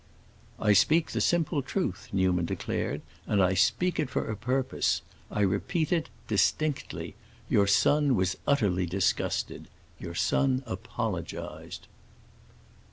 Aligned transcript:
"I 0.59 0.73
speak 0.73 1.11
the 1.11 1.21
simple 1.21 1.61
truth," 1.61 2.07
Newman 2.11 2.45
declared, 2.45 3.01
"and 3.27 3.39
I 3.39 3.53
speak 3.53 3.99
it 3.99 4.09
for 4.09 4.31
a 4.31 4.35
purpose. 4.35 5.03
I 5.29 5.41
repeat 5.41 5.91
it—distinctly. 5.91 7.13
Your 7.49 7.67
son 7.67 8.15
was 8.15 8.35
utterly 8.47 8.87
disgusted—your 8.87 10.15
son 10.15 10.63
apologized." 10.65 11.85